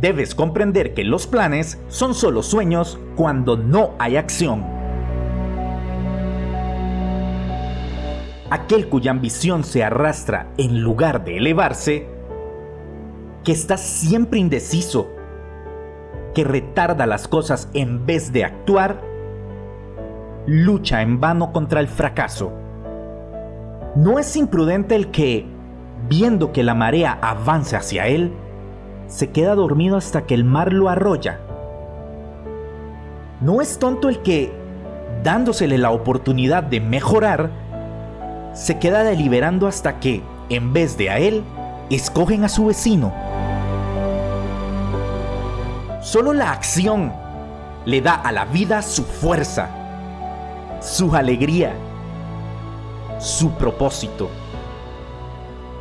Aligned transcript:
Debes 0.00 0.34
comprender 0.34 0.94
que 0.94 1.04
los 1.04 1.26
planes 1.26 1.78
son 1.88 2.14
solo 2.14 2.42
sueños 2.42 2.98
cuando 3.16 3.58
no 3.58 3.90
hay 3.98 4.16
acción. 4.16 4.64
Aquel 8.48 8.88
cuya 8.88 9.10
ambición 9.10 9.62
se 9.62 9.84
arrastra 9.84 10.48
en 10.56 10.80
lugar 10.80 11.24
de 11.24 11.36
elevarse, 11.36 12.08
que 13.44 13.52
está 13.52 13.76
siempre 13.76 14.40
indeciso, 14.40 15.08
que 16.34 16.44
retarda 16.44 17.06
las 17.06 17.28
cosas 17.28 17.68
en 17.74 18.06
vez 18.06 18.32
de 18.32 18.44
actuar, 18.44 19.02
lucha 20.46 21.02
en 21.02 21.20
vano 21.20 21.52
contra 21.52 21.78
el 21.78 21.88
fracaso. 21.88 22.52
No 23.96 24.18
es 24.18 24.34
imprudente 24.34 24.94
el 24.94 25.10
que, 25.10 25.46
viendo 26.08 26.52
que 26.52 26.62
la 26.62 26.74
marea 26.74 27.18
avanza 27.20 27.78
hacia 27.78 28.06
él, 28.06 28.32
se 29.10 29.30
queda 29.30 29.56
dormido 29.56 29.96
hasta 29.96 30.22
que 30.22 30.34
el 30.34 30.44
mar 30.44 30.72
lo 30.72 30.88
arrolla. 30.88 31.40
No 33.40 33.60
es 33.60 33.78
tonto 33.78 34.08
el 34.08 34.22
que, 34.22 34.52
dándosele 35.24 35.78
la 35.78 35.90
oportunidad 35.90 36.62
de 36.62 36.80
mejorar, 36.80 37.50
se 38.54 38.78
queda 38.78 39.02
deliberando 39.02 39.66
hasta 39.66 39.98
que, 39.98 40.22
en 40.48 40.72
vez 40.72 40.96
de 40.96 41.10
a 41.10 41.18
él, 41.18 41.42
escogen 41.90 42.44
a 42.44 42.48
su 42.48 42.66
vecino. 42.66 43.12
Solo 46.02 46.32
la 46.32 46.52
acción 46.52 47.12
le 47.86 48.00
da 48.00 48.14
a 48.14 48.30
la 48.30 48.44
vida 48.44 48.80
su 48.80 49.02
fuerza, 49.02 49.68
su 50.80 51.14
alegría, 51.16 51.74
su 53.18 53.50
propósito 53.52 54.30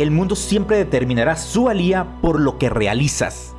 el 0.00 0.10
mundo 0.10 0.34
siempre 0.34 0.78
determinará 0.78 1.36
su 1.36 1.64
valía 1.64 2.06
por 2.22 2.40
lo 2.40 2.56
que 2.56 2.70
realizas. 2.70 3.54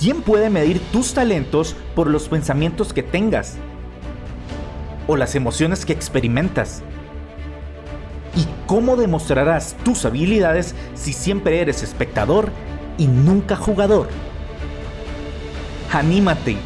¿Quién 0.00 0.22
puede 0.22 0.50
medir 0.50 0.80
tus 0.90 1.14
talentos 1.14 1.76
por 1.94 2.10
los 2.10 2.28
pensamientos 2.28 2.92
que 2.92 3.04
tengas? 3.04 3.56
¿O 5.06 5.16
las 5.16 5.36
emociones 5.36 5.86
que 5.86 5.92
experimentas? 5.92 6.82
¿Y 8.34 8.44
cómo 8.66 8.96
demostrarás 8.96 9.76
tus 9.84 10.04
habilidades 10.04 10.74
si 10.94 11.12
siempre 11.12 11.60
eres 11.60 11.84
espectador 11.84 12.50
y 12.98 13.06
nunca 13.06 13.54
jugador? 13.54 14.08
Anímate. 15.92 16.56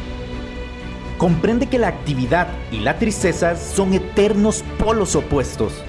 Comprende 1.19 1.67
que 1.67 1.77
la 1.77 1.89
actividad 1.89 2.47
y 2.71 2.79
la 2.79 2.97
tristeza 2.97 3.55
son 3.55 3.93
eternos 3.93 4.63
polos 4.79 5.15
opuestos. 5.15 5.83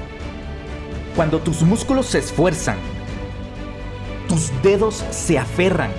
Cuando 1.20 1.38
tus 1.38 1.60
músculos 1.60 2.06
se 2.06 2.18
esfuerzan, 2.18 2.78
tus 4.26 4.50
dedos 4.62 5.04
se 5.10 5.38
aferran, 5.38 5.90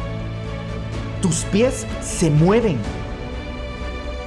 tus 1.22 1.44
pies 1.44 1.86
se 2.02 2.32
mueven 2.32 2.80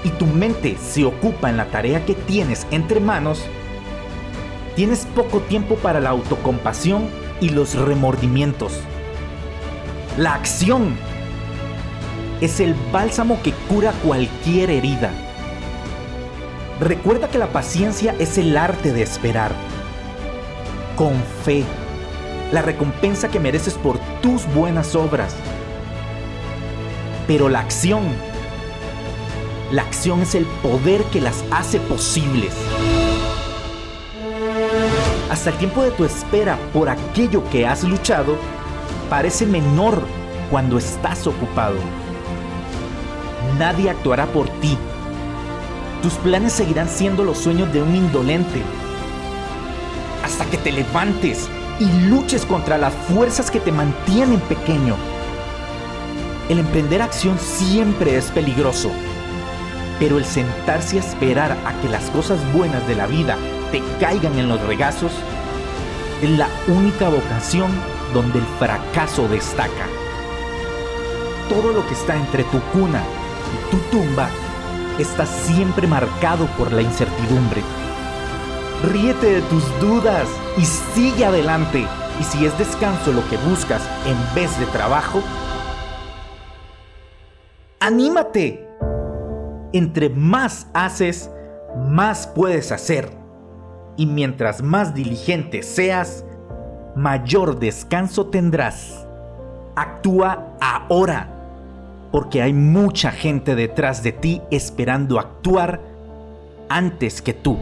y 0.04 0.10
tu 0.10 0.24
mente 0.24 0.76
se 0.76 1.04
ocupa 1.04 1.50
en 1.50 1.56
la 1.56 1.64
tarea 1.64 2.06
que 2.06 2.14
tienes 2.14 2.64
entre 2.70 3.00
manos, 3.00 3.44
tienes 4.76 5.04
poco 5.16 5.40
tiempo 5.40 5.74
para 5.74 5.98
la 5.98 6.10
autocompasión 6.10 7.08
y 7.40 7.48
los 7.48 7.74
remordimientos. 7.74 8.74
La 10.16 10.34
acción 10.34 10.96
es 12.40 12.60
el 12.60 12.72
bálsamo 12.92 13.42
que 13.42 13.50
cura 13.68 13.90
cualquier 14.04 14.70
herida. 14.70 15.10
Recuerda 16.78 17.28
que 17.30 17.38
la 17.38 17.48
paciencia 17.48 18.14
es 18.20 18.38
el 18.38 18.56
arte 18.56 18.92
de 18.92 19.02
esperar 19.02 19.73
con 20.96 21.14
fe 21.44 21.64
la 22.52 22.62
recompensa 22.62 23.28
que 23.28 23.40
mereces 23.40 23.74
por 23.74 23.98
tus 24.22 24.46
buenas 24.54 24.94
obras. 24.94 25.34
Pero 27.26 27.48
la 27.48 27.60
acción, 27.60 28.02
la 29.72 29.82
acción 29.82 30.22
es 30.22 30.34
el 30.34 30.44
poder 30.62 31.02
que 31.04 31.20
las 31.20 31.44
hace 31.50 31.80
posibles. 31.80 32.52
Hasta 35.30 35.50
el 35.50 35.56
tiempo 35.56 35.82
de 35.82 35.90
tu 35.90 36.04
espera 36.04 36.58
por 36.72 36.88
aquello 36.88 37.42
que 37.50 37.66
has 37.66 37.82
luchado 37.82 38.36
parece 39.10 39.46
menor 39.46 40.02
cuando 40.50 40.78
estás 40.78 41.26
ocupado. 41.26 41.76
Nadie 43.58 43.90
actuará 43.90 44.26
por 44.26 44.48
ti. 44.60 44.78
Tus 46.02 46.12
planes 46.14 46.52
seguirán 46.52 46.88
siendo 46.88 47.24
los 47.24 47.38
sueños 47.38 47.72
de 47.72 47.82
un 47.82 47.96
indolente 47.96 48.62
hasta 50.24 50.46
que 50.46 50.56
te 50.56 50.72
levantes 50.72 51.50
y 51.78 51.84
luches 52.08 52.46
contra 52.46 52.78
las 52.78 52.94
fuerzas 52.94 53.50
que 53.50 53.60
te 53.60 53.72
mantienen 53.72 54.40
pequeño. 54.40 54.96
El 56.48 56.60
emprender 56.60 57.02
acción 57.02 57.38
siempre 57.38 58.16
es 58.16 58.30
peligroso, 58.30 58.90
pero 59.98 60.16
el 60.16 60.24
sentarse 60.24 60.96
a 60.96 61.00
esperar 61.00 61.52
a 61.66 61.78
que 61.82 61.90
las 61.90 62.04
cosas 62.10 62.38
buenas 62.54 62.86
de 62.88 62.94
la 62.94 63.06
vida 63.06 63.36
te 63.70 63.82
caigan 64.00 64.38
en 64.38 64.48
los 64.48 64.60
regazos 64.62 65.12
es 66.22 66.30
la 66.30 66.48
única 66.68 67.10
vocación 67.10 67.70
donde 68.14 68.38
el 68.38 68.46
fracaso 68.58 69.28
destaca. 69.28 69.86
Todo 71.50 71.72
lo 71.72 71.86
que 71.86 71.92
está 71.92 72.16
entre 72.16 72.44
tu 72.44 72.60
cuna 72.72 73.02
y 73.52 73.70
tu 73.70 73.76
tumba 73.90 74.30
está 74.98 75.26
siempre 75.26 75.86
marcado 75.86 76.46
por 76.56 76.72
la 76.72 76.80
incertidumbre 76.80 77.62
ríete 78.84 79.34
de 79.34 79.42
tus 79.42 79.64
dudas 79.80 80.28
y 80.56 80.64
sigue 80.64 81.24
adelante. 81.24 81.86
Y 82.20 82.24
si 82.24 82.46
es 82.46 82.56
descanso 82.58 83.12
lo 83.12 83.28
que 83.28 83.36
buscas 83.38 83.82
en 84.06 84.16
vez 84.34 84.58
de 84.58 84.66
trabajo, 84.66 85.22
anímate. 87.80 88.68
Entre 89.72 90.08
más 90.08 90.68
haces, 90.72 91.30
más 91.88 92.26
puedes 92.28 92.70
hacer. 92.70 93.10
Y 93.96 94.06
mientras 94.06 94.62
más 94.62 94.94
diligente 94.94 95.62
seas, 95.62 96.24
mayor 96.94 97.58
descanso 97.58 98.26
tendrás. 98.26 99.06
Actúa 99.74 100.56
ahora, 100.60 101.28
porque 102.12 102.42
hay 102.42 102.52
mucha 102.52 103.10
gente 103.10 103.56
detrás 103.56 104.04
de 104.04 104.12
ti 104.12 104.42
esperando 104.52 105.18
actuar 105.18 105.80
antes 106.68 107.20
que 107.20 107.34
tú. 107.34 107.58